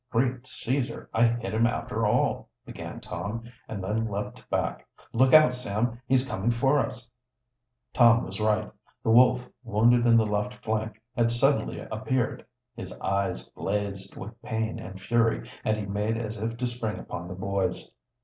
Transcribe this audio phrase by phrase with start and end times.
[0.09, 1.07] "Great Caesar!
[1.13, 4.87] I hit him after all," began Tom, and then leaped back.
[5.13, 7.11] "Look out, Sam, he's coming for us!"
[7.93, 8.71] Tom was right.
[9.03, 12.43] The wolf, wounded in the left flank, had suddenly appeared.
[12.75, 17.27] His eyes blazed with pain and fury, and he made as if to spring upon
[17.27, 17.91] the boys.